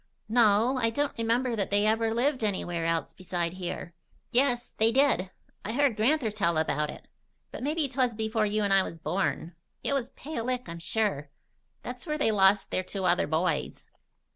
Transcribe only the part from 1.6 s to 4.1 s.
they ever lived anywhere else beside here."